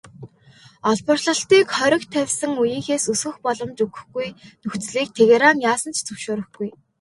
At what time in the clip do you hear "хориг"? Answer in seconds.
1.77-2.03